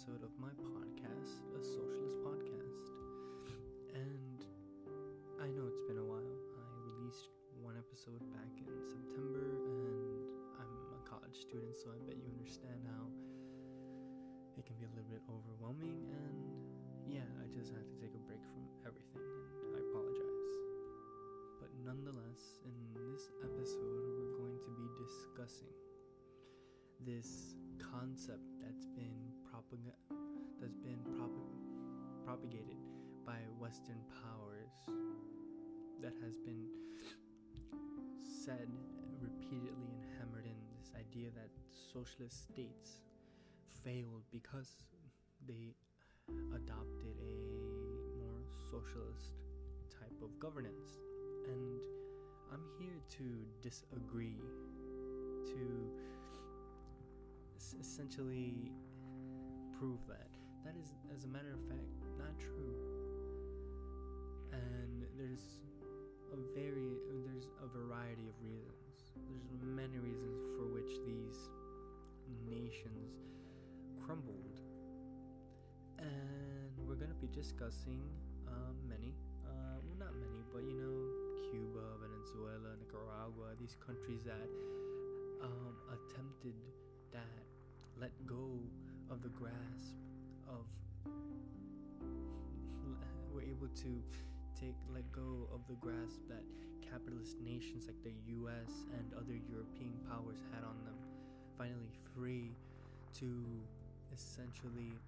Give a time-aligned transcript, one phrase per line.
[0.00, 2.88] episode of my podcast, a socialist podcast.
[3.92, 4.40] And
[5.36, 6.40] I know it's been a while.
[6.56, 7.28] I released
[7.60, 10.00] one episode back in September, and
[10.56, 13.12] I'm a college student, so I bet you understand how
[14.56, 16.00] it can be a little bit overwhelming.
[16.08, 16.48] And
[17.04, 20.48] yeah, I just had to take a break from everything, and I apologize.
[21.60, 25.76] But nonetheless, in this episode, we're going to be discussing
[27.04, 29.19] this concept that's been
[32.40, 32.76] propagated
[33.26, 34.72] by Western powers
[36.00, 36.66] that has been
[38.22, 38.68] said
[39.20, 41.50] repeatedly and hammered in this idea that
[41.92, 43.02] socialist states
[43.84, 44.76] failed because
[45.46, 45.74] they
[46.54, 47.34] adopted a
[48.18, 49.32] more socialist
[49.90, 50.98] type of governance
[51.46, 51.80] and
[52.52, 53.24] I'm here to
[53.62, 54.40] disagree
[55.46, 55.90] to
[57.80, 58.72] essentially
[59.78, 60.29] prove that.
[60.64, 62.76] That is, as a matter of fact, not true.
[64.52, 65.60] And there's
[66.32, 69.16] a very there's a variety of reasons.
[69.28, 71.48] There's many reasons for which these
[72.44, 73.16] nations
[74.04, 74.60] crumbled,
[75.98, 78.02] and we're gonna be discussing
[78.48, 79.14] um, many.
[79.46, 80.96] Uh, well, not many, but you know,
[81.50, 84.50] Cuba, Venezuela, Nicaragua, these countries that
[85.42, 86.54] um, attempted
[87.12, 87.48] that
[87.98, 88.60] let go
[89.10, 89.96] of the grasp
[90.50, 90.66] of
[93.32, 94.02] we're able to
[94.58, 96.42] take let go of the grasp that
[96.82, 100.98] capitalist nations like the US and other European powers had on them
[101.56, 102.50] finally free
[103.14, 103.30] to
[104.12, 104.98] essentially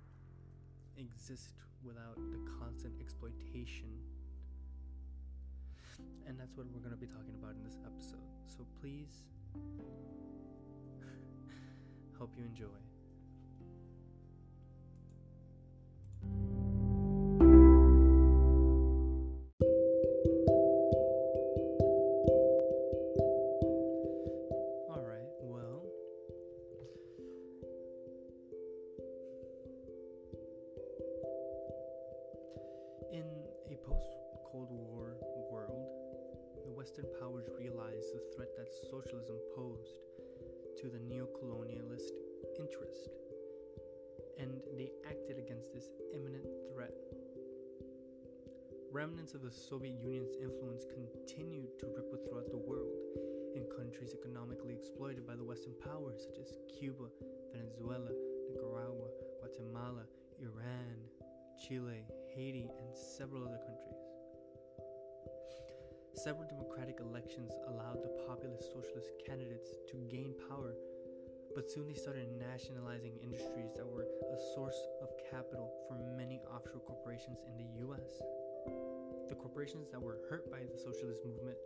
[0.97, 3.91] exist without the constant exploitation
[6.27, 9.25] and that's what we're going to be talking about in this episode so please
[12.23, 12.92] Hope you enjoy.
[49.23, 52.91] Remnants of the Soviet Union's influence continued to ripple throughout the world
[53.55, 57.07] in countries economically exploited by the Western powers such as Cuba,
[57.55, 58.11] Venezuela,
[58.51, 59.07] Nicaragua,
[59.39, 60.11] Guatemala,
[60.43, 60.99] Iran,
[61.55, 62.03] Chile,
[62.35, 64.03] Haiti, and several other countries.
[66.19, 70.75] Several democratic elections allowed the populist socialist candidates to gain power,
[71.55, 76.83] but soon they started nationalizing industries that were a source of capital for many offshore
[76.83, 78.19] corporations in the US.
[79.33, 81.57] The corporations that were hurt by the socialist movement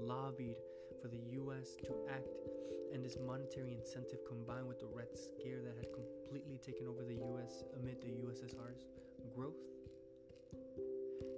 [0.00, 0.56] lobbied
[1.00, 2.26] for the US to act,
[2.92, 7.14] and this monetary incentive combined with the Red Scare that had completely taken over the
[7.14, 8.88] US amid the USSR's
[9.36, 9.54] growth.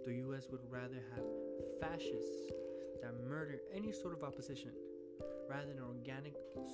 [0.07, 1.25] The US would rather have
[1.83, 2.49] fascists
[3.03, 4.73] that murder any sort of opposition
[5.51, 6.33] rather than organic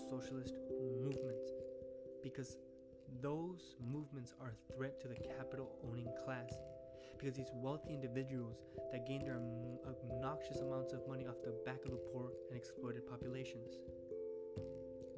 [0.09, 0.54] socialist
[1.03, 1.50] movements
[2.22, 2.59] because
[3.21, 6.53] those movements are a threat to the capital owning class
[7.25, 8.61] because these wealthy individuals
[8.93, 9.41] that gain their
[9.89, 13.79] obnoxious amounts of money off the back of the poor and exploited populations.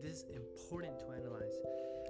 [0.01, 1.59] This is important to analyze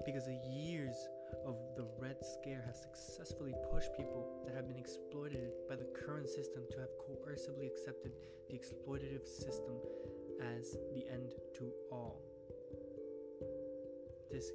[0.05, 1.09] because the years
[1.47, 6.29] of the Red Scare have successfully pushed people that have been exploited by the current
[6.29, 8.12] system to have coercively accepted
[8.51, 9.77] the exploitative system
[10.59, 12.21] as the end to all.
[14.31, 14.53] This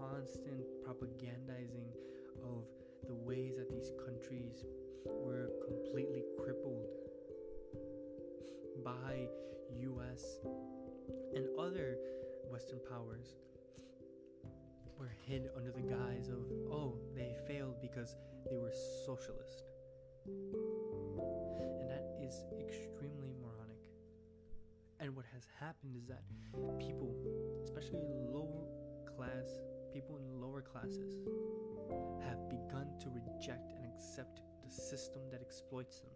[0.00, 1.92] constant propagandizing
[2.42, 2.64] of
[3.06, 4.64] the ways that these countries
[5.06, 6.86] were completely crippled
[8.84, 9.28] by
[9.80, 10.38] US
[11.34, 11.98] and other
[12.50, 13.36] Western powers
[14.98, 18.16] were hid under the guise of, oh, they failed because
[18.50, 18.72] they were
[19.06, 19.62] socialist.
[20.26, 23.78] And that is extremely moronic.
[24.98, 26.22] And what has happened is that
[26.80, 27.14] people,
[27.64, 28.66] especially lower
[29.16, 29.60] class,
[29.92, 31.14] people in lower classes,
[32.24, 36.10] have begun to reject and accept the system that exploits them.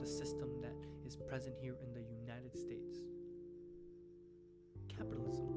[0.00, 0.74] The system that
[1.06, 3.00] is present here in the United States
[4.88, 5.48] capitalism.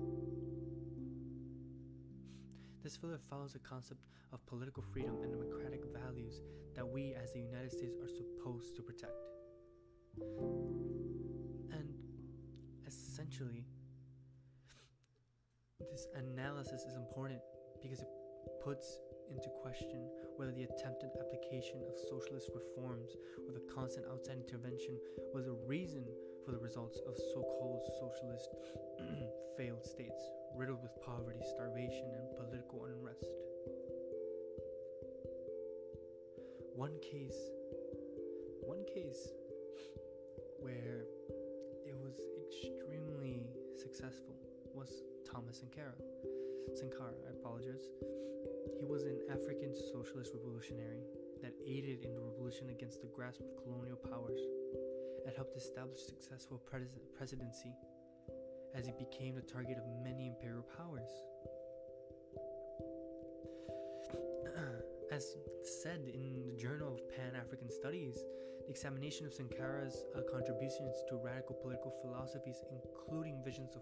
[2.84, 6.42] This further follows the concept of political freedom and democratic values
[6.76, 9.12] that we as the United States are supposed to protect.
[11.72, 11.94] And
[12.88, 13.66] essentially,
[15.80, 17.40] this analysis is important
[17.82, 18.08] because it
[18.64, 19.00] puts
[19.30, 23.16] into question whether the attempted application of socialist reforms
[23.48, 24.98] or the constant outside intervention
[25.34, 26.06] was a reason
[26.46, 28.50] for the results of so called socialist
[29.58, 30.22] failed states
[30.56, 33.26] riddled with poverty, starvation, and political unrest.
[36.76, 37.38] One case,
[38.62, 39.30] one case
[40.60, 41.06] where
[41.86, 44.36] it was extremely successful
[44.74, 44.90] was
[45.30, 45.94] Thomas and Sankara.
[46.76, 47.88] Sankara, I apologize.
[48.80, 51.04] He was an African socialist revolutionary
[51.42, 54.40] that aided in the revolution against the grasp of colonial powers
[55.26, 57.74] and helped establish successful pres- presidency
[58.76, 61.10] as he became the target of many imperial powers.
[65.12, 68.18] As said in the Journal of Pan African Studies,
[68.66, 73.82] the examination of Sankara's uh, contributions to radical political philosophies, including visions of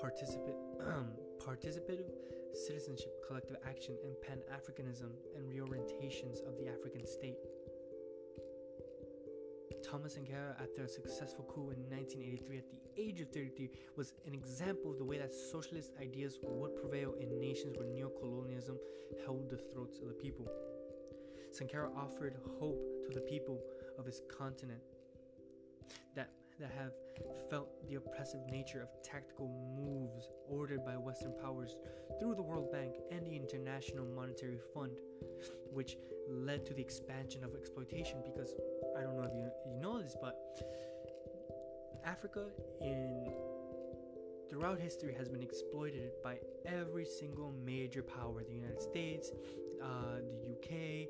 [0.00, 0.56] participate,
[1.40, 2.10] participative
[2.54, 7.36] citizenship, collective action, and Pan Africanism, and reorientations of the African state.
[9.82, 14.34] Thomas Sankara, after a successful coup in 1983 at the age of 33, was an
[14.34, 18.76] example of the way that socialist ideas would prevail in nations where neocolonialism
[19.24, 20.46] held the throats of the people.
[21.52, 23.60] Sankara offered hope to the people
[23.98, 24.80] of his continent
[26.14, 26.92] that, that have
[27.48, 31.76] felt the oppressive nature of tactical moves ordered by Western powers
[32.18, 34.92] through the World Bank and the International Monetary Fund,
[35.72, 35.96] which
[36.28, 38.54] led to the expansion of exploitation because
[38.96, 40.36] I don't know if you, you know this, but
[42.04, 42.46] Africa
[42.80, 43.32] in
[44.48, 49.30] throughout history has been exploited by every single major power the United States,
[49.82, 51.08] uh, the UK,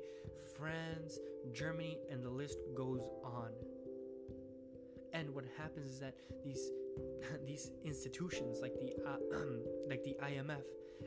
[0.55, 1.19] France,
[1.51, 3.49] Germany, and the list goes on.
[5.21, 6.71] And what happens is that these
[7.45, 9.17] these institutions like the uh,
[9.87, 10.63] like the IMF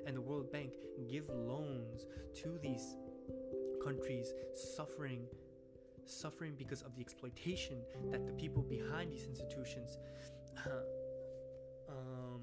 [0.06, 0.70] and the World Bank
[1.11, 2.06] give loans
[2.43, 2.94] to these
[3.82, 4.32] countries
[4.76, 5.26] suffering
[6.06, 7.78] suffering because of the exploitation
[8.12, 9.99] that the people behind these institutions
[10.64, 10.70] uh,
[11.88, 12.43] um,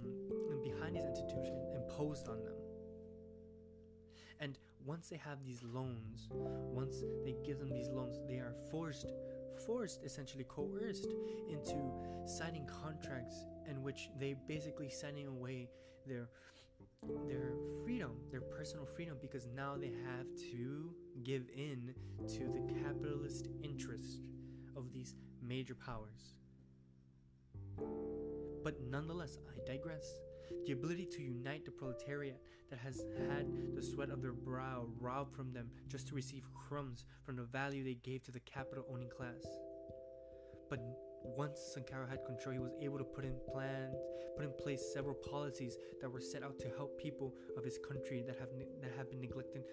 [0.61, 2.55] behind these institutions imposed on them.
[4.41, 9.13] And once they have these loans once they give them these loans they are forced
[9.65, 11.07] forced essentially coerced
[11.49, 11.75] into
[12.25, 15.69] signing contracts in which they basically signing away
[16.05, 16.29] their
[17.27, 17.53] their
[17.83, 20.93] freedom, their personal freedom, because now they have to
[21.23, 21.95] give in
[22.27, 24.19] to the capitalist interest
[24.75, 26.35] of these major powers.
[28.63, 30.19] But nonetheless, I digress.
[30.65, 32.39] The ability to unite the proletariat
[32.69, 37.05] that has had the sweat of their brow robbed from them just to receive crumbs
[37.25, 39.45] from the value they gave to the capital owning class.
[40.69, 40.79] But
[41.23, 43.95] once Sankara had control, he was able to put in plans,
[44.35, 48.23] put in place several policies that were set out to help people of his country
[48.25, 48.49] that have
[48.81, 49.63] that have been neglected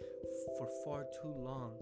[0.58, 1.74] for far too long.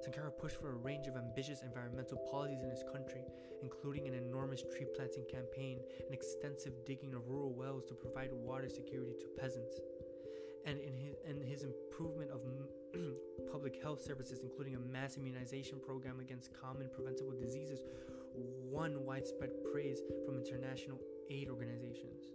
[0.00, 3.24] Sankara pushed for a range of ambitious environmental policies in his country,
[3.62, 8.68] including an enormous tree planting campaign and extensive digging of rural wells to provide water
[8.68, 9.80] security to peasants.
[10.66, 12.40] And in his, and his improvement of
[13.52, 17.82] public health services, including a mass immunization program against common preventable diseases,
[18.34, 22.26] won widespread praise from international aid organizations.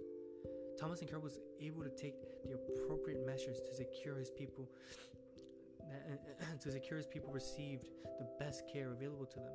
[0.79, 4.67] Thomas Sankara was able to take the appropriate measures to secure his people
[6.59, 9.53] to secure his people received the best care available to them.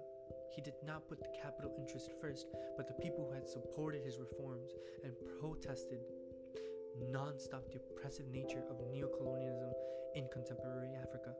[0.54, 4.18] He did not put the capital interest first, but the people who had supported his
[4.18, 4.72] reforms
[5.04, 6.00] and protested
[7.10, 9.72] non-stop the oppressive nature of neocolonialism
[10.14, 11.32] in contemporary Africa.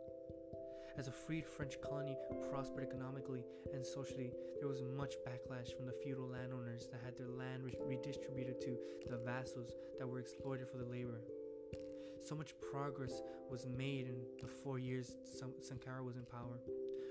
[0.97, 2.17] As a freed French colony
[2.51, 7.29] prospered economically and socially, there was much backlash from the feudal landowners that had their
[7.29, 8.77] land re- redistributed to
[9.09, 11.21] the vassals that were exploited for the labor.
[12.29, 15.17] So much progress was made in the four years
[15.63, 16.61] Sankara was in power,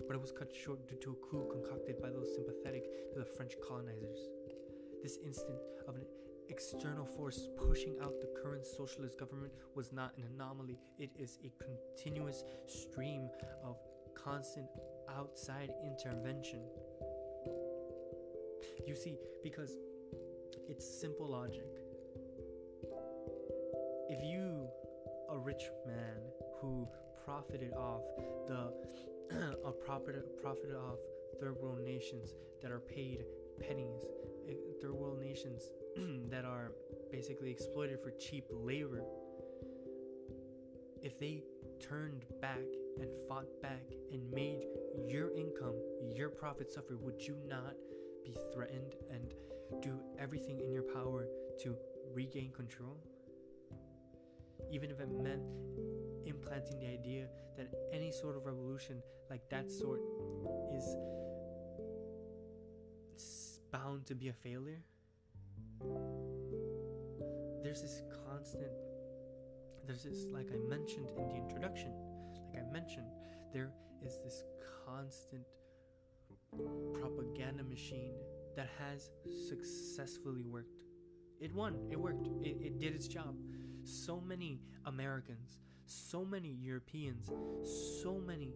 [0.05, 2.83] but it was cut short due to a coup concocted by those sympathetic
[3.13, 4.19] to the French colonizers.
[5.01, 5.57] This instant
[5.87, 6.05] of an
[6.49, 10.77] external force pushing out the current socialist government was not an anomaly.
[10.99, 13.27] It is a continuous stream
[13.63, 13.77] of
[14.13, 14.67] constant
[15.17, 16.61] outside intervention.
[18.85, 19.79] You see, because
[20.69, 21.65] it's simple logic.
[24.09, 24.56] If you,
[25.47, 26.19] rich man
[26.59, 26.85] who
[27.23, 28.01] profited off
[28.49, 28.73] the
[29.65, 30.99] a profit profited off
[31.39, 33.23] third world nations that are paid
[33.61, 34.01] pennies,
[34.49, 35.71] eh, third world nations
[36.29, 36.73] that are
[37.13, 39.01] basically exploited for cheap labor,
[41.01, 41.41] if they
[41.79, 42.67] turned back
[42.99, 44.65] and fought back and made
[45.07, 45.75] your income,
[46.13, 47.73] your profit suffer, would you not
[48.25, 49.33] be threatened and
[49.81, 51.25] do everything in your power
[51.63, 51.73] to
[52.13, 52.97] regain control?
[54.71, 55.41] Even if it meant
[56.25, 60.01] implanting the idea that any sort of revolution like that sort
[60.75, 60.97] is
[63.71, 64.81] bound to be a failure.
[67.63, 68.71] There's this constant,
[69.85, 71.93] there's this, like I mentioned in the introduction,
[72.53, 73.07] like I mentioned,
[73.53, 73.71] there
[74.05, 74.43] is this
[74.85, 75.43] constant
[76.93, 78.13] propaganda machine
[78.55, 79.11] that has
[79.47, 80.81] successfully worked.
[81.39, 83.35] It won, it worked, it, it did its job.
[83.87, 87.29] So many Americans, so many Europeans,
[88.03, 88.53] so many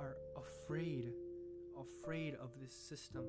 [0.00, 1.12] are afraid,
[1.78, 3.26] afraid of this system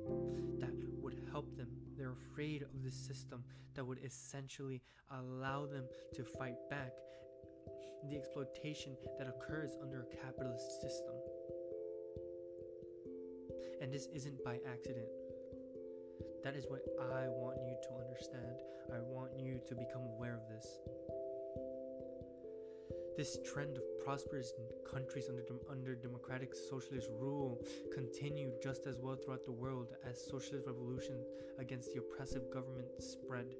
[0.61, 1.67] that would help them.
[1.97, 3.43] They're afraid of this system
[3.75, 4.81] that would essentially
[5.11, 5.83] allow them
[6.15, 6.93] to fight back
[8.09, 11.13] the exploitation that occurs under a capitalist system.
[13.81, 15.07] And this isn't by accident.
[16.45, 16.81] That is what
[17.11, 18.61] I want you to understand.
[18.93, 20.79] I want you to become aware of this.
[23.17, 24.53] This trend of prosperous
[24.89, 27.59] countries under, under democratic socialist rule
[27.93, 31.15] continued just as well throughout the world as socialist revolution
[31.57, 33.55] against the oppressive government spread.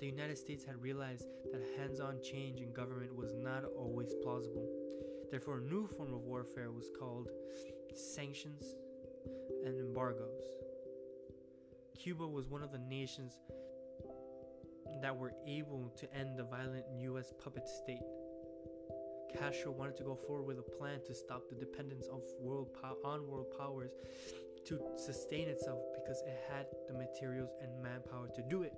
[0.00, 4.66] The United States had realized that hands on change in government was not always plausible.
[5.30, 7.28] Therefore, a new form of warfare was called
[7.94, 8.64] sanctions
[9.64, 10.42] and embargoes.
[11.98, 13.40] Cuba was one of the nations
[15.02, 18.00] that were able to end the violent US puppet state.
[19.38, 22.98] Castro wanted to go forward with a plan to stop the dependence of world po-
[23.04, 23.92] on world powers
[24.66, 28.74] to sustain itself because it had the materials and manpower to do it.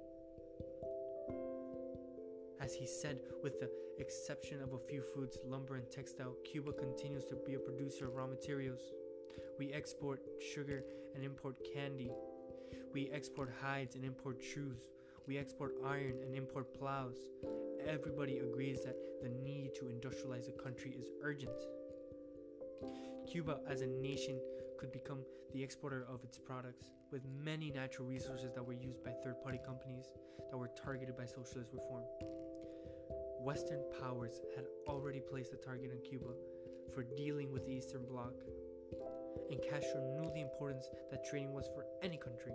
[2.61, 3.69] As he said, with the
[3.99, 8.15] exception of a few foods, lumber, and textile, Cuba continues to be a producer of
[8.15, 8.81] raw materials.
[9.59, 10.23] We export
[10.55, 12.13] sugar and import candy.
[12.93, 14.91] We export hides and import shoes.
[15.27, 17.17] We export iron and import plows.
[17.87, 21.59] Everybody agrees that the need to industrialize a country is urgent.
[23.31, 24.41] Cuba, as a nation,
[24.79, 25.21] could become
[25.53, 29.61] the exporter of its products, with many natural resources that were used by third party
[29.65, 30.07] companies
[30.51, 32.05] that were targeted by socialist reform.
[33.41, 36.33] Western powers had already placed a target on Cuba
[36.95, 38.33] for dealing with the Eastern Bloc,
[39.51, 42.53] and Castro knew the importance that trading was for any country.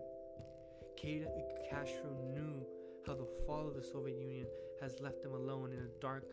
[1.70, 2.66] Castro knew
[3.06, 4.48] how the fall of the Soviet Union
[4.82, 6.26] has left them alone in the dark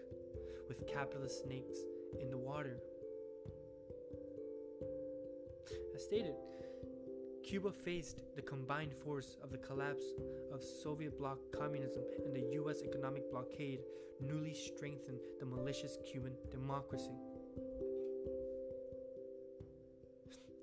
[0.68, 1.78] with capitalist snakes
[2.20, 2.78] in the water.
[5.94, 6.34] As stated,
[7.44, 10.04] Cuba faced the combined force of the collapse
[10.52, 13.80] of Soviet bloc communism and the US economic blockade
[14.20, 17.18] newly strengthened the malicious Cuban democracy.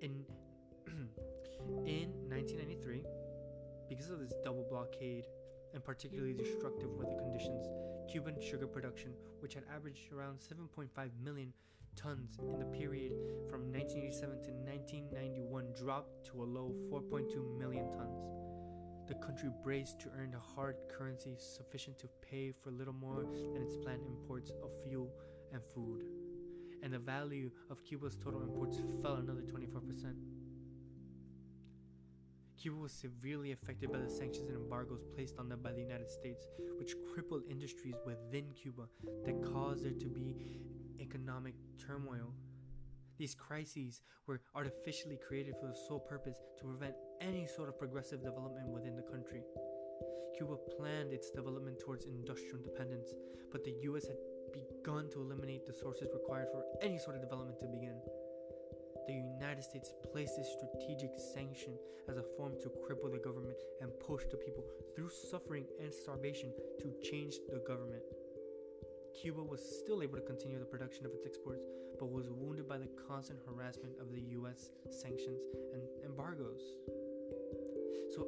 [0.02, 0.26] In
[1.86, 3.04] in 1993,
[3.88, 5.26] because of this double blockade
[5.74, 7.68] and particularly destructive weather conditions,
[8.12, 10.90] Cuban sugar production, which had averaged around 7.5
[11.24, 11.54] million
[11.96, 13.14] tons in the period
[13.50, 18.20] from 1987 to 1991, dropped to a low 4.2 million tons.
[19.08, 23.62] The country braced to earn a hard currency sufficient to pay for little more than
[23.62, 25.12] its planned imports of fuel
[25.52, 26.04] and food,
[26.82, 30.41] and the value of Cuba's total imports fell another 24%.
[32.62, 36.12] Cuba was severely affected by the sanctions and embargoes placed on them by the United
[36.12, 36.46] States,
[36.78, 38.84] which crippled industries within Cuba
[39.26, 40.36] that caused there to be
[41.00, 42.36] economic turmoil.
[43.18, 48.22] These crises were artificially created for the sole purpose to prevent any sort of progressive
[48.22, 49.42] development within the country.
[50.38, 53.10] Cuba planned its development towards industrial independence,
[53.52, 54.18] but the US had
[54.54, 58.00] begun to eliminate the sources required for any sort of development to begin
[59.08, 61.74] the United States placed this strategic sanction
[62.10, 64.64] as a form to cripple the government and push the people
[64.96, 68.04] through suffering and starvation to change the government.
[69.20, 71.66] Cuba was still able to continue the production of its exports,
[72.00, 75.42] but was wounded by the constant harassment of the US sanctions
[75.74, 76.62] and embargoes.
[78.16, 78.28] So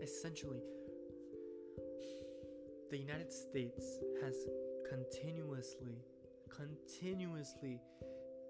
[0.00, 0.62] essentially,
[2.90, 4.34] the United States has
[4.88, 5.98] continuously,
[6.48, 7.80] continuously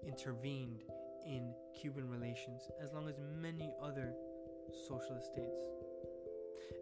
[0.07, 0.83] intervened
[1.25, 4.13] in Cuban relations, as long as many other
[4.87, 5.63] socialist states.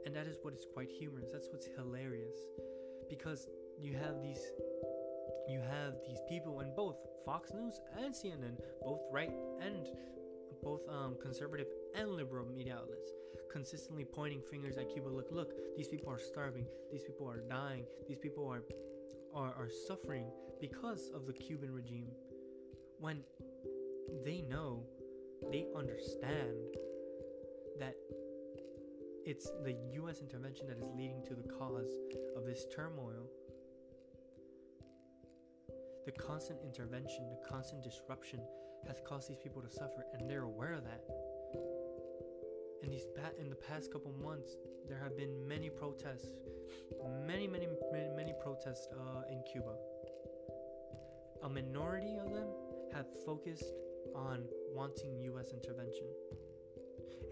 [0.06, 1.30] And that is what is quite humorous.
[1.32, 2.36] That's what's hilarious.
[3.10, 3.48] Because
[3.80, 4.42] you have these
[5.48, 9.88] you have these people in both Fox News and CNN, both right and
[10.62, 13.12] both um, conservative and liberal media outlets,
[13.52, 15.08] consistently pointing fingers at Cuba.
[15.08, 16.66] Look, look, these people are starving.
[16.92, 17.86] These people are dying.
[18.08, 18.64] These people are
[19.34, 20.26] are, are suffering
[20.60, 22.08] because of the Cuban regime.
[23.00, 23.20] When
[24.24, 24.84] they know,
[25.52, 26.56] they understand
[27.80, 27.96] that
[29.26, 31.92] it's the US intervention that is leading to the cause
[32.36, 33.28] of this turmoil.
[36.06, 38.40] The constant intervention, the constant disruption
[38.88, 41.04] has caused these people to suffer, and they're aware of that.
[42.84, 43.06] In these
[43.40, 44.56] in the past couple months,
[44.88, 46.30] there have been many protests,
[47.26, 49.76] many, many, many, many protests uh, in Cuba.
[51.44, 52.48] A minority of them
[52.94, 53.74] have focused
[54.16, 55.52] on wanting U.S.
[55.52, 56.08] intervention.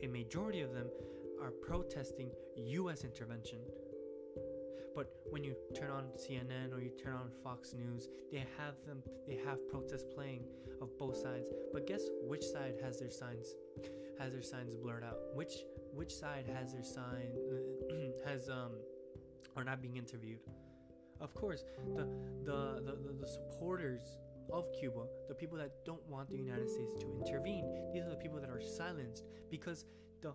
[0.04, 0.88] A majority of them
[1.42, 3.04] are protesting U.S.
[3.04, 3.60] intervention.
[4.96, 9.04] But when you turn on CNN or you turn on Fox News, they have them
[9.28, 10.46] they have protests playing
[10.82, 11.46] of both sides.
[11.74, 13.54] But guess which side has their signs
[14.20, 15.18] has their signs blurred out?
[15.34, 15.54] Which
[15.94, 17.32] which side has their sign
[18.26, 18.72] has um
[19.58, 20.40] are not being interviewed?
[21.20, 21.66] Of course,
[21.96, 22.04] the
[22.46, 24.16] the, the, the, the supporters
[24.52, 28.16] of Cuba, the people that don't want the United States to intervene, these are the
[28.16, 29.86] people that are silenced because
[30.22, 30.34] the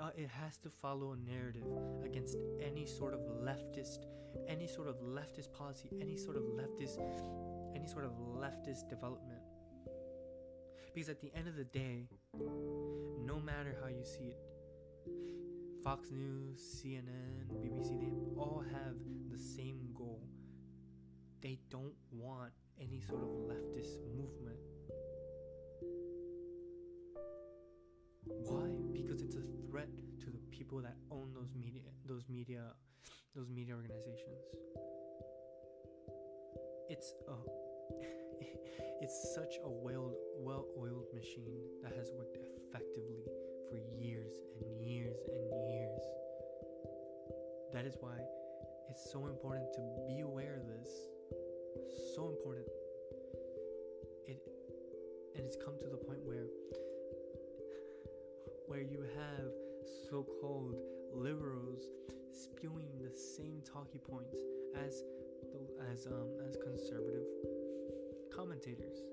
[0.00, 1.64] uh, it has to follow a narrative
[2.04, 4.06] against any sort of leftist,
[4.48, 6.98] any sort of leftist policy, any sort of leftist,
[7.74, 9.40] any sort of leftist development.
[10.92, 12.08] Because at the end of the day,
[13.24, 14.38] no matter how you see it,
[15.84, 18.96] Fox News, CNN, BBC, they all have
[19.30, 20.22] the same goal.
[21.40, 24.58] They don't want any sort of leftist movement.
[28.24, 28.68] Why?
[28.92, 29.88] Because it's a threat
[30.20, 32.72] to the people that own those media those media
[33.36, 34.40] those media organizations.
[36.88, 37.34] It's a
[39.02, 43.24] it's such a well well-oiled machine that has worked effectively
[43.68, 46.00] for years and years and years.
[47.72, 48.16] That is why
[48.88, 51.09] it's so important to be aware of this.
[52.16, 52.66] So important.
[54.26, 54.40] It
[55.36, 56.46] and it's come to the point where
[58.66, 59.52] where you have
[60.10, 60.74] so-called
[61.14, 61.84] liberals
[62.32, 64.36] spewing the same talking points
[64.84, 65.04] as
[65.52, 67.22] the, as um, as conservative
[68.34, 69.04] commentators.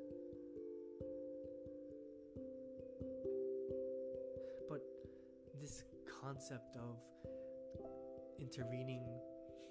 [4.67, 4.81] But
[5.61, 5.83] this
[6.21, 6.97] concept of
[8.39, 9.05] intervening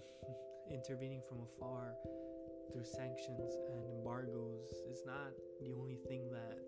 [0.70, 1.94] intervening from afar
[2.72, 6.58] through sanctions and embargoes is not the only thing that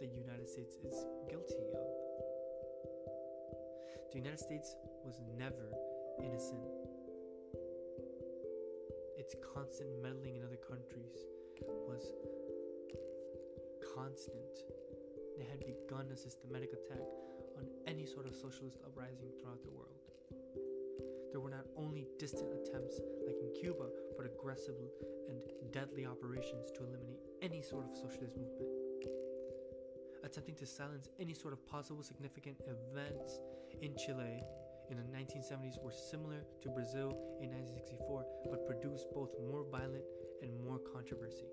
[0.00, 0.94] the United States is
[1.28, 2.04] guilty of.
[4.12, 5.72] The United States was never
[6.22, 6.64] innocent.
[9.18, 11.26] Its constant meddling in other countries
[11.88, 12.12] was
[13.94, 14.54] constant.
[15.38, 17.06] They had begun a systematic attack
[17.58, 19.98] on any sort of socialist uprising throughout the world.
[21.32, 23.88] There were not only distant attempts, like in Cuba,
[24.44, 24.74] aggressive
[25.28, 28.68] and deadly operations to eliminate any sort of socialist movement
[30.22, 33.40] attempting to silence any sort of possible significant events
[33.80, 34.42] in Chile
[34.90, 40.04] in the 1970s were similar to Brazil in 1964, but produced both more violent
[40.42, 41.48] and more controversy.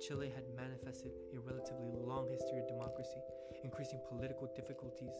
[0.00, 3.20] Chile had manifested a relatively long history of democracy.
[3.64, 5.14] Increasing political difficulties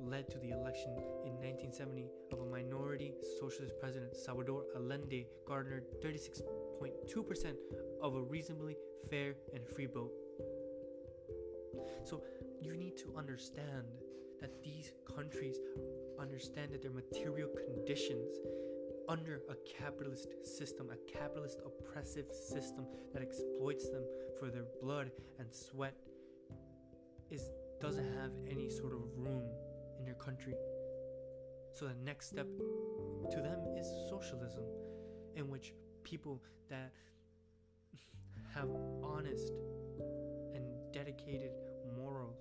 [0.00, 0.90] led to the election
[1.24, 7.54] in 1970 of a minority socialist president, Salvador Allende, garnered 36.2%
[8.02, 8.76] of a reasonably
[9.10, 10.12] fair and free vote.
[12.04, 12.22] So
[12.60, 13.84] you need to understand
[14.40, 15.56] that these countries
[16.20, 18.36] understand that their material conditions
[19.08, 24.04] under a capitalist system, a capitalist oppressive system that exploits them
[24.38, 25.94] for their blood and sweat
[27.30, 29.42] is doesn't have any sort of room
[29.98, 30.54] in their country.
[31.72, 32.46] So the next step
[33.30, 34.64] to them is socialism
[35.34, 36.92] in which people that
[38.54, 38.68] have
[39.02, 39.52] honest
[40.54, 41.50] and dedicated
[41.96, 42.38] morals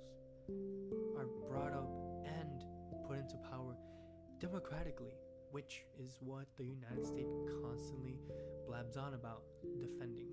[1.17, 1.89] are brought up
[2.25, 2.63] and
[3.07, 3.75] put into power
[4.39, 5.15] democratically,
[5.51, 8.19] which is what the United States constantly
[8.67, 9.43] blabs on about
[9.79, 10.27] defending.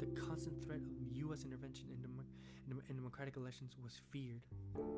[0.00, 1.44] The constant threat of U.S.
[1.44, 2.02] intervention in,
[2.88, 4.42] in democratic elections was feared.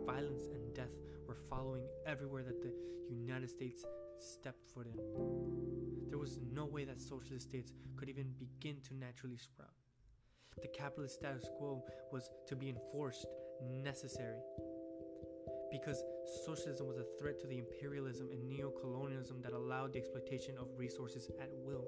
[0.07, 0.94] Violence and death
[1.27, 2.72] were following everywhere that the
[3.14, 3.85] United States
[4.18, 4.98] stepped foot in.
[6.09, 9.74] There was no way that socialist states could even begin to naturally sprout
[10.61, 13.27] the capitalist status quo was to be enforced
[13.83, 14.40] necessary.
[15.70, 16.03] Because
[16.46, 21.29] socialism was a threat to the imperialism and neo-colonialism that allowed the exploitation of resources
[21.40, 21.85] at will.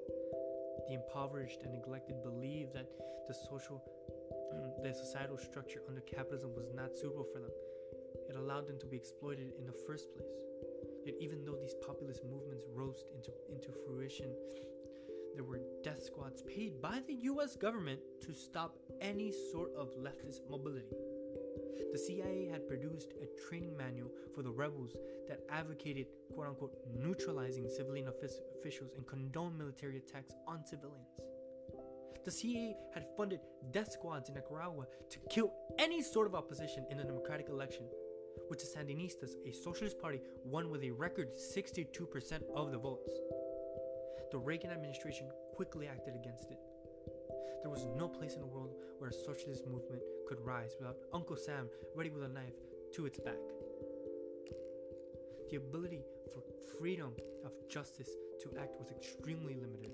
[0.89, 2.87] The impoverished and neglected believed that
[3.27, 3.83] the social
[4.83, 7.51] the societal structure under capitalism was not suitable for them.
[8.29, 10.35] It allowed them to be exploited in the first place.
[11.05, 14.33] Yet even though these populist movements rose into, into fruition
[15.35, 20.49] there were death squads paid by the US government to stop any sort of leftist
[20.49, 20.95] mobility.
[21.91, 24.95] The CIA had produced a training manual for the rebels
[25.27, 31.07] that advocated, quote unquote, neutralizing civilian officials and condoned military attacks on civilians.
[32.27, 33.39] The CIA had funded
[33.71, 37.85] death squads in Nicaragua to kill any sort of opposition in the democratic election,
[38.49, 43.09] which the Sandinistas, a socialist party, won with a record 62% of the votes.
[44.29, 46.59] The Reagan administration quickly acted against it.
[47.61, 51.37] There was no place in the world where a socialist movement could rise without Uncle
[51.37, 52.59] Sam ready with a knife
[52.95, 53.39] to its back.
[55.49, 56.01] The ability
[56.33, 56.43] for
[56.77, 57.13] freedom
[57.45, 58.09] of justice
[58.41, 59.93] to act was extremely limited.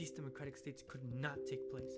[0.00, 1.92] These democratic states could not take place.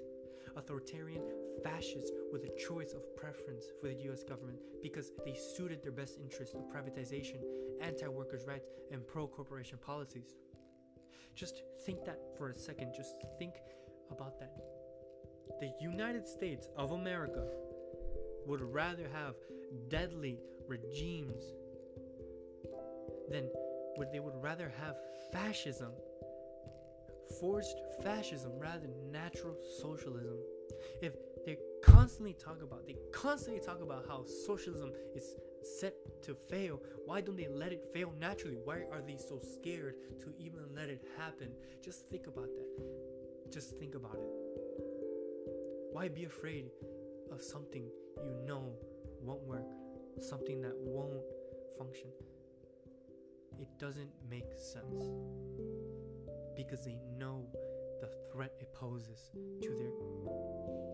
[0.56, 1.22] Authoritarian
[1.62, 6.18] fascists were the choice of preference for the US government because they suited their best
[6.20, 7.36] interests of privatization,
[7.80, 10.34] anti workers' rights, and pro corporation policies.
[11.36, 12.92] Just think that for a second.
[12.92, 13.54] Just think
[14.10, 14.56] about that.
[15.60, 17.46] The United States of America
[18.46, 19.36] would rather have
[19.88, 21.44] deadly regimes
[23.30, 23.48] than
[23.96, 24.96] would they would rather have
[25.32, 25.92] fascism
[27.40, 30.38] forced fascism rather than natural socialism.
[31.00, 31.14] If
[31.44, 35.34] they constantly talk about they constantly talk about how socialism is
[35.80, 38.56] set to fail why don't they let it fail naturally?
[38.64, 41.48] Why are they so scared to even let it happen?
[41.84, 43.52] Just think about that.
[43.52, 44.30] Just think about it.
[45.92, 46.70] Why be afraid
[47.30, 47.84] of something
[48.24, 48.72] you know
[49.20, 49.68] won't work?
[50.20, 51.20] Something that won't
[51.78, 52.08] function.
[53.58, 55.71] It doesn't make sense
[56.56, 57.46] because they know
[58.00, 59.30] the threat it poses
[59.62, 59.92] to their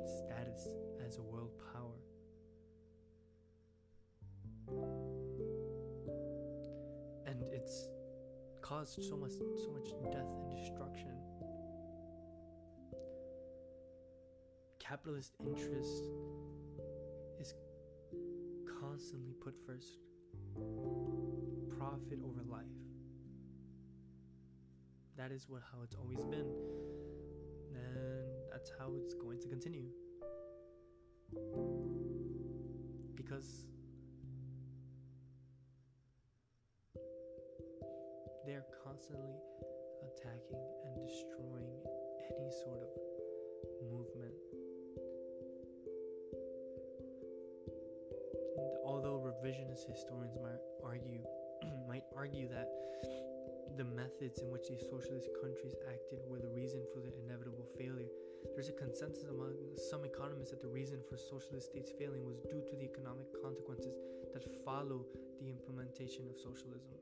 [0.07, 0.69] status
[1.07, 1.99] as a world power.
[7.27, 7.89] And it's
[8.61, 11.15] caused so much so much death and destruction.
[14.79, 16.05] Capitalist interest
[17.41, 17.55] is
[18.81, 19.99] constantly put first.
[21.79, 22.78] Profit over life.
[25.19, 26.47] That is what how it's always been.
[27.75, 29.89] And that's how it's going to continue.
[33.17, 33.67] Because
[38.47, 39.35] they're constantly
[40.07, 41.83] attacking and destroying
[42.39, 42.89] any sort of
[43.91, 44.35] movement.
[48.57, 51.25] And although revisionist historians might argue
[51.89, 52.69] might argue that
[53.77, 58.09] the methods in which these socialist countries acted were the reason for the inevitable failure.
[58.55, 59.55] There's a consensus among
[59.91, 63.95] some economists that the reason for socialist states failing was due to the economic consequences
[64.33, 65.05] that follow
[65.41, 66.95] the implementation of socialism.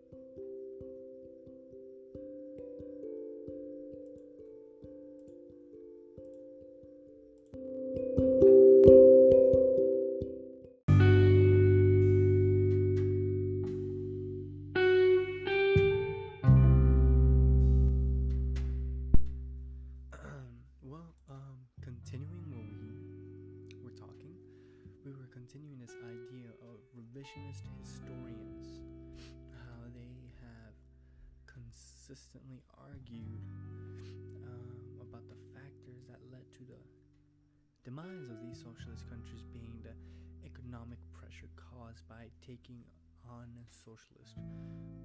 [42.09, 42.83] By taking
[43.31, 44.35] on socialist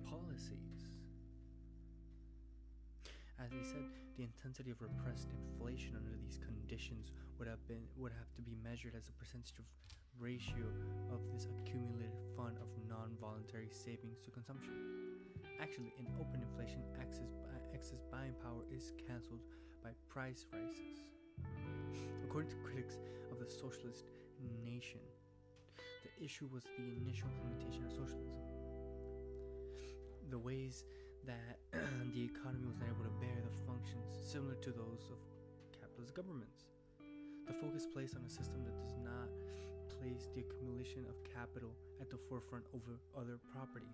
[0.10, 0.89] policies.
[3.38, 3.86] As I said,
[4.17, 8.58] the intensity of repressed inflation under these conditions would have been would have to be
[8.63, 9.65] measured as a percentage of
[10.20, 10.65] ratio
[11.13, 14.74] of this accumulated fund of non-voluntary savings to consumption.
[15.62, 17.38] Actually, in open inflation, excess,
[17.74, 19.46] excess buying power is cancelled
[19.84, 21.10] by price rises.
[22.26, 22.98] According to critics
[23.32, 24.06] of the socialist
[24.65, 25.02] nation,
[26.01, 28.41] the issue was the initial implementation of socialism.
[30.29, 30.83] The ways
[31.25, 31.61] that
[32.13, 35.19] the economy was not able to bear the functions similar to those of
[35.73, 36.65] capitalist governments.
[37.45, 39.29] The focus placed on a system that does not
[40.01, 41.69] place the accumulation of capital
[42.01, 43.93] at the forefront over other properties.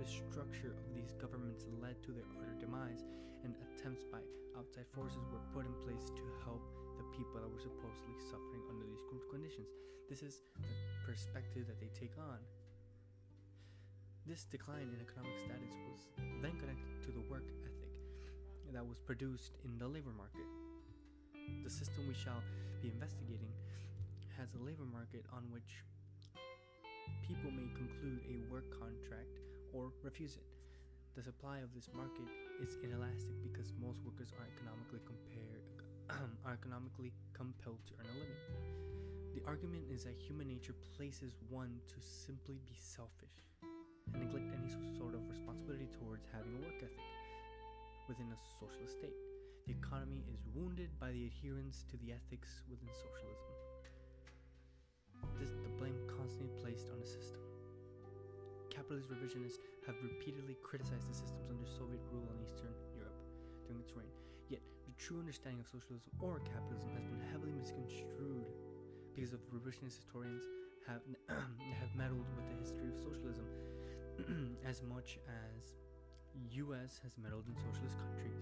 [0.00, 3.06] The structure of these governments led to their utter demise,
[3.44, 4.18] and attempts by
[4.58, 6.64] outside forces were put in place to help
[6.98, 9.70] the people that were supposedly suffering under these conditions.
[10.08, 12.42] This is the perspective that they take on.
[14.26, 16.10] This decline in economic status was
[16.42, 17.94] then connected to the work ethic
[18.74, 20.50] that was produced in the labor market.
[21.62, 22.42] The system we shall
[22.82, 23.54] be investigating
[24.34, 25.86] has a labor market on which
[27.22, 29.38] people may conclude a work contract
[29.70, 30.50] or refuse it.
[31.14, 32.26] The supply of this market
[32.58, 35.62] is inelastic because most workers are economically compared
[36.44, 38.95] are economically compelled to earn a living.
[39.36, 44.72] The argument is that human nature places one to simply be selfish and neglect any
[44.96, 47.04] sort of responsibility towards having a work ethic
[48.08, 49.20] within a socialist state.
[49.68, 53.52] The economy is wounded by the adherence to the ethics within socialism.
[55.36, 57.44] This the blame constantly placed on the system.
[58.72, 63.20] Capitalist revisionists have repeatedly criticized the systems under Soviet rule in Eastern Europe
[63.68, 64.16] during its reign.
[64.48, 68.48] Yet, the true understanding of socialism or capitalism has been heavily misconstrued
[69.16, 70.44] because of revisionist historians
[70.86, 71.00] have
[71.80, 73.48] have meddled with the history of socialism
[74.68, 75.80] as much as
[76.68, 78.36] US has meddled in socialist countries.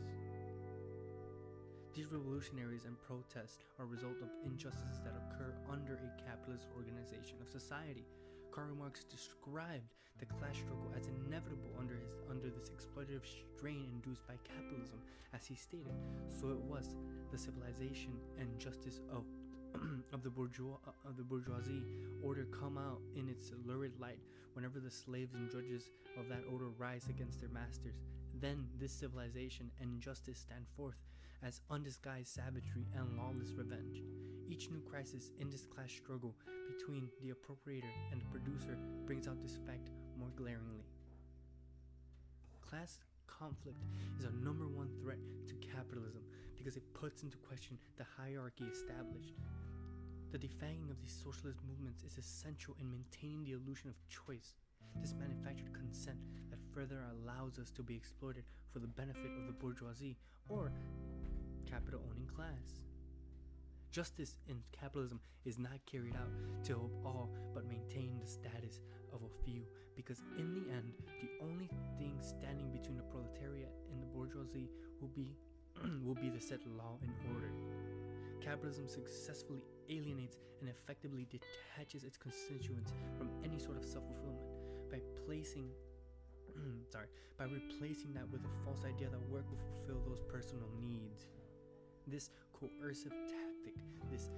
[1.94, 7.38] These revolutionaries and protests are a result of injustices that occur under a capitalist organization
[7.38, 8.02] of society.
[8.50, 14.26] Karl Marx described the class struggle as inevitable under his under this exploitative strain induced
[14.26, 14.98] by capitalism,
[15.34, 15.94] as he stated.
[16.26, 16.98] So it was
[17.30, 19.22] the civilization and justice of
[20.12, 21.82] of the bourgeois uh, of the bourgeoisie
[22.22, 24.20] order come out in its lurid light
[24.54, 28.00] whenever the slaves and drudges of that order rise against their masters.
[28.40, 30.96] Then this civilization and justice stand forth
[31.42, 34.02] as undisguised savagery and lawless revenge.
[34.48, 36.34] Each new crisis in this class struggle
[36.76, 40.84] between the appropriator and the producer brings out this fact more glaringly.
[42.68, 43.82] Class conflict
[44.18, 46.22] is a number one threat to capitalism
[46.56, 49.34] because it puts into question the hierarchy established.
[50.34, 54.56] The defanging of these socialist movements is essential in maintaining the illusion of choice,
[55.00, 56.18] this manufactured consent
[56.50, 58.42] that further allows us to be exploited
[58.72, 60.16] for the benefit of the bourgeoisie
[60.48, 60.72] or
[61.70, 62.82] capital owning class.
[63.92, 66.32] Justice in capitalism is not carried out
[66.64, 68.80] to help all but maintain the status
[69.12, 69.62] of a few,
[69.94, 74.68] because in the end, the only thing standing between the proletariat and the bourgeoisie
[75.00, 75.36] will be
[76.04, 77.52] will be the set law and order.
[78.40, 84.46] Capitalism successfully alienates and effectively detaches its constituents from any sort of self-fulfillment
[84.90, 85.68] by placing
[86.90, 87.06] sorry,
[87.38, 91.26] by replacing that with a false idea that work will fulfill those personal needs.
[92.06, 93.74] This coercive tactic,
[94.10, 94.30] this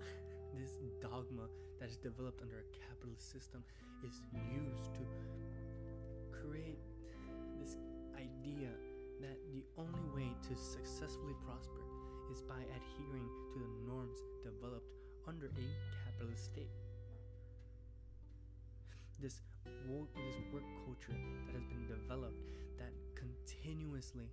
[0.58, 1.48] this dogma
[1.80, 3.62] that is developed under a capitalist system
[4.06, 5.04] is used to
[6.30, 6.78] create
[7.60, 7.76] this
[8.16, 8.70] idea
[9.20, 11.82] that the only way to successfully prosper
[12.30, 14.92] is by adhering to the norms developed
[15.26, 15.64] under a
[16.04, 16.70] capitalist state.
[19.20, 19.40] This
[19.88, 22.38] work, this work culture that has been developed
[22.78, 24.28] that continuously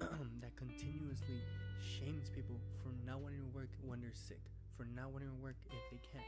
[0.40, 1.42] that continuously
[1.78, 4.40] shames people for not wanting to work when they're sick,
[4.76, 6.24] for not wanting to work if they can.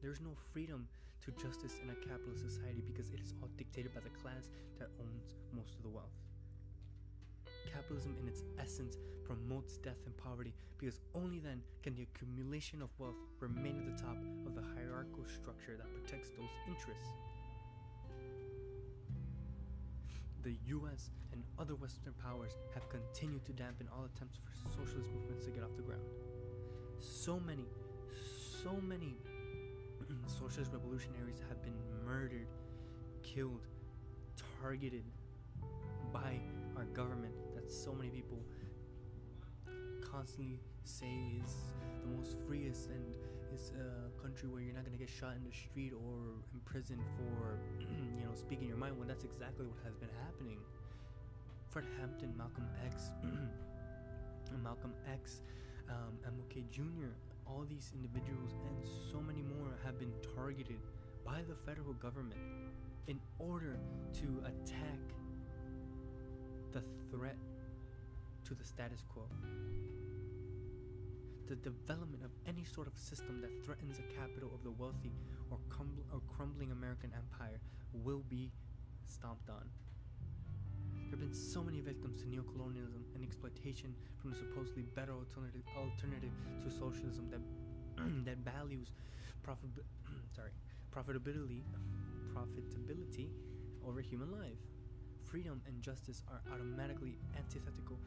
[0.00, 0.88] There's no freedom
[1.24, 4.88] to justice in a capitalist society because it is all dictated by the class that
[5.00, 6.14] owns most of the wealth.
[7.72, 12.88] Capitalism, in its essence, promotes death and poverty because only then can the accumulation of
[12.98, 17.08] wealth remain at the top of the hierarchical structure that protects those interests.
[20.48, 25.44] the US and other Western powers have continued to dampen all attempts for socialist movements
[25.44, 26.00] to get off the ground.
[27.00, 27.66] So many,
[28.62, 29.16] so many
[30.26, 32.46] socialist revolutionaries have been murdered,
[33.22, 33.66] killed,
[34.62, 35.04] targeted
[36.12, 36.40] by
[36.76, 37.34] our government
[37.68, 38.38] so many people
[40.00, 41.54] constantly say is
[42.00, 43.04] the most freest and
[43.54, 47.58] is a country where you're not gonna get shot in the street or imprisoned for
[47.80, 50.58] you know speaking your mind when that's exactly what has been happening.
[51.68, 53.10] Fred Hampton, Malcolm X,
[54.64, 55.42] Malcolm X,
[55.90, 57.12] um, MLK Jr.
[57.46, 60.80] All these individuals and so many more have been targeted
[61.24, 62.40] by the federal government
[63.06, 63.76] in order
[64.14, 65.00] to attack
[66.72, 67.36] the threat
[68.48, 69.24] to the status quo
[71.48, 75.12] the development of any sort of system that threatens the capital of the wealthy
[75.50, 75.58] or,
[76.12, 77.58] or crumbling American empire
[78.04, 78.52] will be
[79.06, 79.64] stomped on.
[81.08, 85.62] There have been so many victims to neocolonialism and exploitation from the supposedly better alternative,
[85.74, 86.32] alternative
[86.62, 87.40] to socialism that
[88.26, 88.92] that values
[89.42, 89.70] profit
[90.36, 90.50] sorry
[90.94, 91.62] profitability
[92.36, 93.28] profitability
[93.86, 94.60] over human life.
[95.24, 97.98] Freedom and justice are automatically antithetical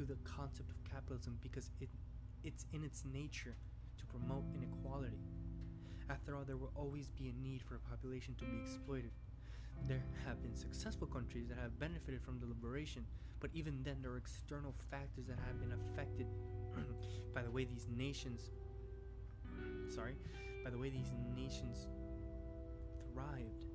[0.00, 1.90] to the concept of capitalism because it
[2.42, 3.54] it's in its nature
[3.98, 5.20] to promote inequality.
[6.08, 9.10] After all, there will always be a need for a population to be exploited.
[9.86, 13.04] There have been successful countries that have benefited from the liberation,
[13.40, 16.26] but even then, there are external factors that have been affected
[17.34, 18.50] by the way these nations,
[19.94, 20.14] sorry,
[20.64, 21.88] by the way these nations
[23.12, 23.69] thrived.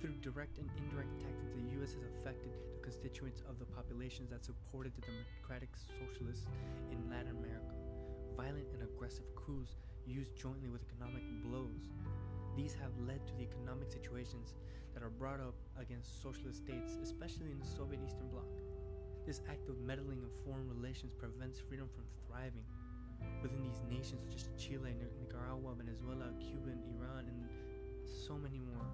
[0.00, 1.94] Through direct and indirect tactics, the U.S.
[1.94, 6.46] has affected the constituents of the populations that supported the democratic socialists
[6.92, 7.74] in Latin America.
[8.36, 11.88] Violent and aggressive coups used jointly with economic blows.
[12.56, 14.54] These have led to the economic situations
[14.92, 18.46] that are brought up against socialist states, especially in the Soviet Eastern Bloc.
[19.26, 22.64] This act of meddling in foreign relations prevents freedom from thriving.
[23.42, 27.48] Within these nations, such as Chile, Nicaragua, Venezuela, Cuba, and Iran, and
[28.04, 28.86] so many more,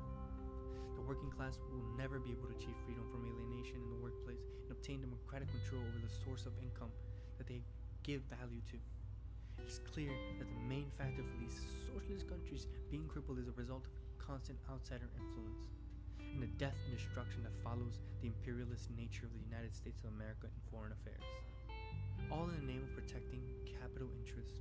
[1.00, 4.44] the working class will never be able to achieve freedom from alienation in the workplace
[4.68, 6.92] and obtain democratic control over the source of income
[7.40, 7.64] that they
[8.04, 8.76] give value to.
[8.76, 11.56] It is clear that the main factor for these
[11.88, 15.72] socialist countries being crippled is a result of constant outsider influence
[16.20, 20.12] and the death and destruction that follows the imperialist nature of the United States of
[20.12, 21.24] America in foreign affairs.
[22.28, 24.60] All in the name of protecting capital interest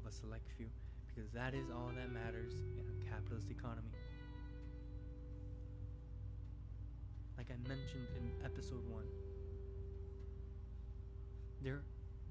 [0.00, 0.72] of a select few,
[1.04, 3.92] because that is all that matters in a capitalist economy.
[7.36, 9.02] Like I mentioned in episode 1,
[11.62, 11.82] there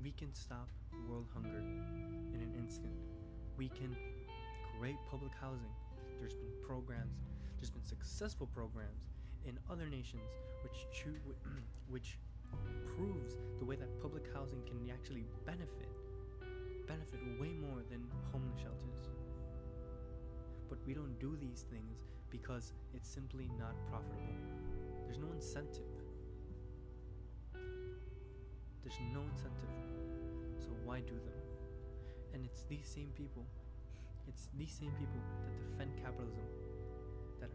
[0.01, 0.67] we can stop
[1.09, 1.59] world hunger
[2.33, 2.93] in an instant.
[3.57, 3.95] We can
[4.79, 5.73] create public housing.
[6.19, 7.21] There's been programs
[7.57, 9.07] there's been successful programs
[9.45, 10.21] in other nations
[10.61, 10.85] which
[11.89, 12.17] which
[12.95, 15.89] proves the way that public housing can actually benefit
[16.87, 19.09] benefit way more than homeless shelters.
[20.69, 24.74] But we don't do these things because it's simply not profitable.
[25.15, 25.95] There's no incentive.
[28.83, 29.71] There's no incentive.
[30.59, 31.39] So why do them?
[32.33, 33.45] And it's these same people,
[34.27, 36.43] it's these same people that defend capitalism
[37.39, 37.49] that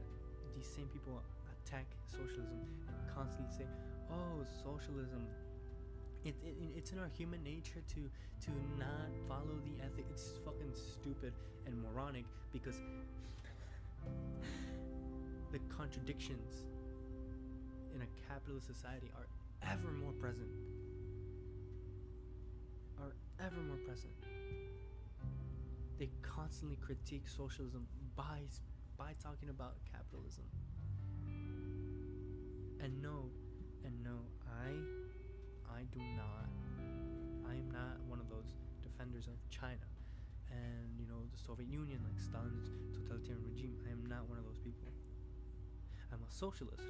[0.57, 1.20] these same people
[1.53, 3.66] attack socialism and constantly say,
[4.11, 5.27] "Oh, socialism."
[6.25, 8.01] It, it, it's in our human nature to
[8.46, 10.07] to not follow the ethic.
[10.09, 11.35] It's fucking stupid
[11.66, 12.81] and moronic because
[15.53, 16.64] the contradictions
[17.94, 19.26] in a capitalist society are
[19.70, 20.48] ever more present.
[23.00, 24.12] Are ever more present.
[25.98, 28.40] They constantly critique socialism by
[28.96, 30.44] by talking about capitalism.
[32.81, 33.29] And no,
[33.85, 34.72] and no, I
[35.68, 36.48] I do not
[37.48, 39.88] I am not one of those defenders of China
[40.50, 43.76] and you know the Soviet Union like Stalin's totalitarian regime.
[43.87, 44.88] I am not one of those people.
[46.12, 46.83] I'm a socialist.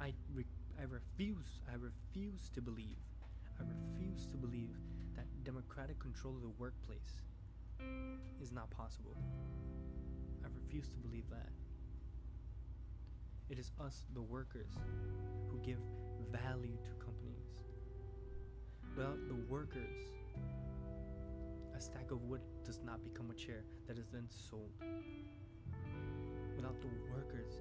[0.00, 0.44] I re-
[0.78, 2.98] I refuse I refuse to believe
[3.60, 4.76] I refuse to believe
[5.16, 7.22] that democratic control of the workplace
[8.40, 9.16] is not possible.
[10.44, 11.50] I refuse to believe that.
[13.48, 14.72] It is us, the workers,
[15.50, 15.78] who give
[16.30, 17.64] value to companies.
[18.96, 19.96] Without the workers,
[21.76, 24.72] a stack of wood does not become a chair that is then sold.
[26.56, 27.54] Without the workers,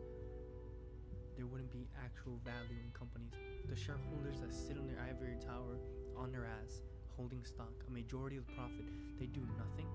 [1.38, 3.34] there wouldn't be actual value in companies.
[3.70, 5.78] The shareholders that sit on their ivory tower
[6.18, 6.82] on their ass,
[7.16, 8.86] holding stock, a majority of the profit,
[9.20, 9.88] they do nothing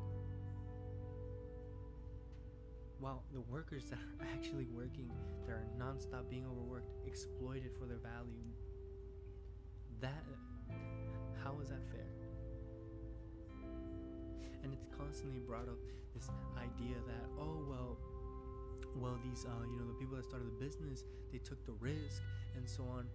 [3.03, 5.11] while the workers that are actually working,
[5.45, 8.47] that are nonstop being overworked, exploited for their value,
[10.01, 10.23] that
[11.43, 12.07] how is that fair?
[14.63, 15.83] And it's constantly brought up
[16.15, 17.99] this idea that oh well,
[18.97, 22.23] well these uh, you know the people that started the business they took the risk
[22.57, 23.07] and so on.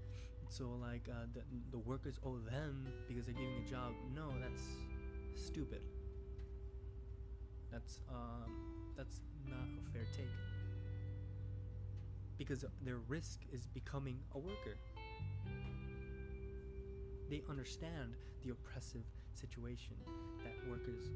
[0.49, 3.93] So like uh, the the workers owe them because they're giving a job.
[4.15, 4.63] No, that's
[5.35, 5.81] stupid.
[7.71, 8.51] That's um,
[8.95, 10.25] that's not a fair take.
[12.37, 14.77] Because their risk is becoming a worker.
[17.29, 18.13] They understand
[18.43, 19.97] the oppressive situation
[20.43, 21.09] that workers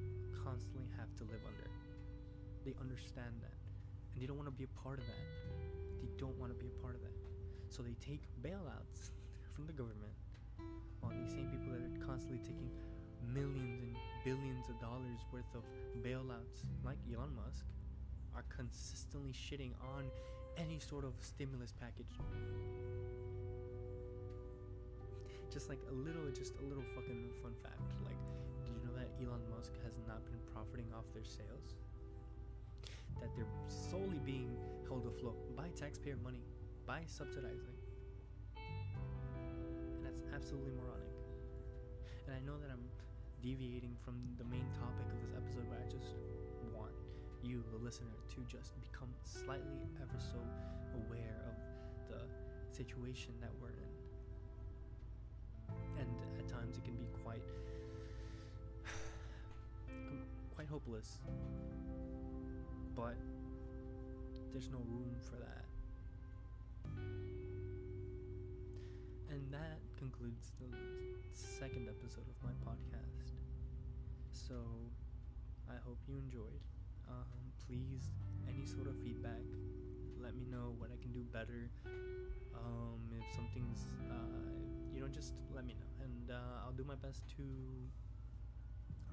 [0.43, 1.69] constantly have to live under.
[2.65, 3.60] They understand that.
[4.13, 5.25] And they don't want to be a part of that.
[6.01, 7.15] They don't want to be a part of that.
[7.69, 9.11] So they take bailouts
[9.55, 10.13] from the government.
[10.99, 12.69] While these same people that are constantly taking
[13.33, 15.63] millions and billions of dollars worth of
[16.03, 17.65] bailouts, like Elon Musk,
[18.35, 20.05] are consistently shitting on
[20.57, 22.11] any sort of stimulus package.
[25.51, 27.81] Just like a little, just a little fucking fun fact.
[28.05, 28.19] Like,
[28.63, 31.75] did you know that Elon Musk has not been profiting off their sales?
[33.19, 34.55] That they're solely being
[34.87, 36.43] held afloat by taxpayer money,
[36.85, 37.75] by subsidizing.
[38.57, 41.11] And that's absolutely moronic.
[42.27, 42.85] And I know that I'm
[43.41, 46.15] deviating from the main topic of this episode, but I just
[46.73, 46.93] want
[47.43, 50.37] you, the listener, to just become slightly ever so
[50.93, 51.55] aware of
[52.07, 52.21] the
[52.75, 53.95] situation that we're in.
[55.99, 57.43] And at times it can be quite
[60.55, 61.19] quite hopeless.
[62.95, 63.15] But
[64.51, 65.65] there's no room for that.
[69.29, 70.75] And that concludes the
[71.33, 73.31] second episode of my podcast.
[74.31, 74.55] So
[75.69, 76.61] I hope you enjoyed.
[77.07, 78.11] Um, please,
[78.47, 79.43] any sort of feedback,
[80.21, 81.69] let me know what I can do better.
[82.53, 84.51] Um, if something's, uh,
[84.93, 87.43] you know, just let me know, and uh, I'll do my best to.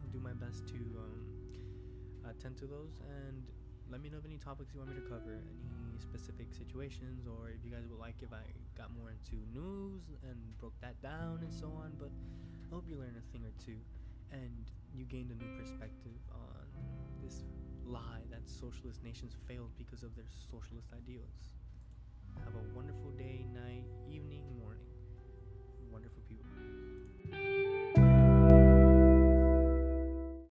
[0.02, 3.42] I'll do my best to um, attend to those, and
[3.90, 5.40] let me know of any topics you want me to cover,
[5.88, 8.44] any specific situations, or if you guys would like if I
[8.76, 11.92] got more into news and broke that down and so on.
[11.98, 13.80] But I hope you learned a thing or two,
[14.30, 16.68] and you gained a new perspective on
[17.24, 17.44] this
[17.86, 21.56] lie that socialist nations failed because of their socialist ideals.
[22.44, 24.44] Have a wonderful day, night, evening,